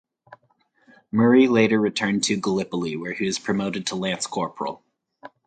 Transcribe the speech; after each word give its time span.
Murray 1.11 1.47
later 1.47 1.79
returned 1.79 2.23
to 2.23 2.35
Gallipoli 2.35 2.95
where 2.97 3.13
he 3.13 3.23
was 3.27 3.37
promoted 3.37 3.85
to 3.85 3.95
lance 3.95 4.25
corporal. 4.25 4.83